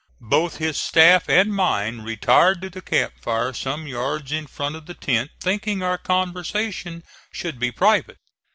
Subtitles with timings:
[0.31, 4.87] Both his staff and mine retired to the camp fire some yards in front of
[4.87, 8.17] the tent, thinking our conversation should be private.